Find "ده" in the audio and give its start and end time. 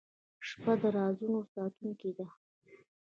2.17-2.27